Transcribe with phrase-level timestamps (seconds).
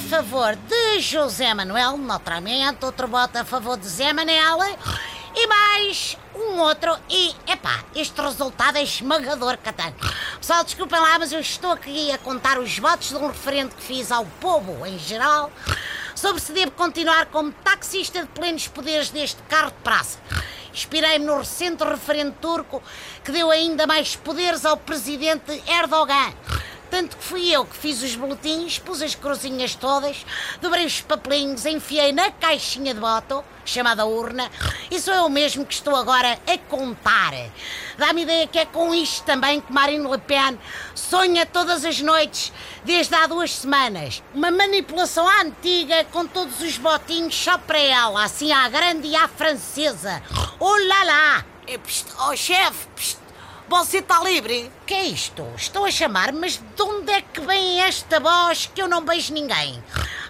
[0.00, 4.58] favor de José Manuel, naturalmente, outro voto a favor de Zé Manel
[5.34, 6.96] e mais um outro.
[7.08, 9.94] E, epá, este resultado é esmagador, Catano.
[10.38, 13.82] Pessoal, desculpem lá, mas eu estou aqui a contar os votos de um referendo que
[13.82, 15.50] fiz ao povo em geral
[16.14, 20.18] sobre se devo continuar como taxista de plenos poderes deste carro de praça.
[20.72, 22.82] Inspirei-me no recente referendo turco
[23.22, 26.34] que deu ainda mais poderes ao presidente Erdogan.
[26.94, 30.24] Tanto que fui eu que fiz os boletins, pus as cruzinhas todas,
[30.62, 34.48] dobrei os papelinhos, enfiei na caixinha de voto, chamada urna,
[34.92, 37.32] e sou eu mesmo que estou agora a contar.
[37.98, 40.56] Dá-me ideia que é com isto também que Marine Le Pen
[40.94, 42.52] sonha todas as noites,
[42.84, 44.22] desde há duas semanas.
[44.32, 49.16] Uma manipulação à antiga, com todos os votinhos só para ela, assim à grande e
[49.16, 50.22] à francesa.
[50.60, 51.46] Oh lá lá!
[52.28, 52.86] Oh chefe,
[53.68, 54.70] você está livre?
[54.86, 55.46] Que é isto?
[55.56, 59.32] Estou a chamar, mas de onde é que vem esta voz que eu não beijo
[59.32, 59.82] ninguém?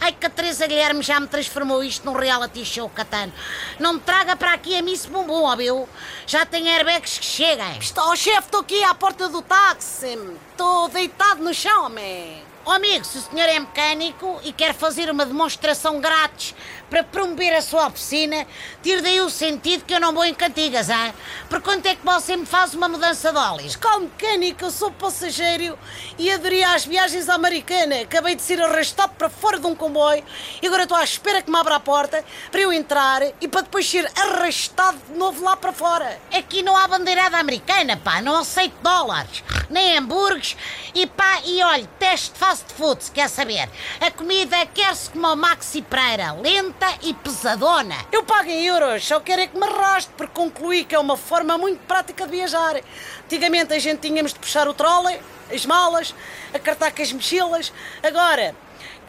[0.00, 3.32] Ai, que a Teresa Guilherme já me transformou isto num reality show, Catano.
[3.78, 5.86] Não me traga para aqui a Miss Bumbum, ó,
[6.26, 7.78] Já tem airbags que cheguem.
[7.78, 10.18] Está o chefe, estou aqui à porta do táxi.
[10.50, 12.51] Estou deitado no chão, homem.
[12.64, 16.54] Oh, amigo, se o senhor é mecânico e quer fazer uma demonstração grátis
[16.88, 18.46] para promover a sua oficina,
[18.80, 21.12] tire daí o sentido que eu não vou em cantigas, hein?
[21.50, 23.74] Por quanto é que você me faz uma mudança de óleos?
[23.74, 25.76] Como mecânico, eu sou passageiro
[26.16, 28.02] e aderi às viagens à americana.
[28.02, 30.22] Acabei de ser arrastado para fora de um comboio
[30.62, 33.62] e agora estou à espera que me abra a porta para eu entrar e para
[33.62, 36.16] depois ser arrastado de novo lá para fora.
[36.32, 40.56] Aqui não há bandeirada americana, pá, não aceito dólares, nem hambúrgueres
[40.94, 43.68] e pá, e olha, teste de fast food, se quer saber.
[44.00, 47.96] A comida quer-se como o Maxi Pereira, lenta e pesadona.
[48.10, 51.16] Eu pago em euros, só quero é que me arraste, porque concluí que é uma
[51.16, 52.80] forma muito prática de viajar.
[53.24, 55.20] Antigamente a gente tínhamos de puxar o trolley,
[55.52, 56.14] as malas,
[56.52, 57.72] acartar com as mochilas.
[58.02, 58.54] Agora,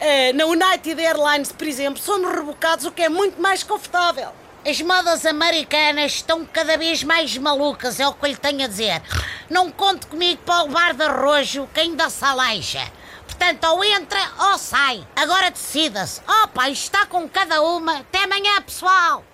[0.00, 4.30] eh, na United Airlines, por exemplo, somos rebocados, o que é muito mais confortável.
[4.66, 8.66] As modas americanas estão cada vez mais malucas, é o que eu lhe tenho a
[8.66, 9.02] dizer.
[9.50, 12.90] Não conte comigo para o bar de arrojo que ainda se aleixa.
[13.26, 15.06] Portanto, ou entra ou sai.
[15.16, 16.20] Agora decida-se.
[16.44, 17.98] Opa, está com cada uma.
[17.98, 19.24] Até amanhã, pessoal.